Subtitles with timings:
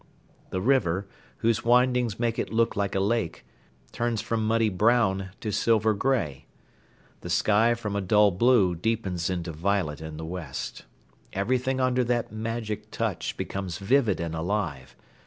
[0.49, 1.05] The river,
[1.45, 3.45] whose windings make it look like a lake,
[3.91, 6.47] turns from muddy brown to silver grey.
[7.19, 10.85] The sky from a dull blue deepens into violet in the west.
[11.33, 14.95] Everything under that magic touch becomes vivid and alive.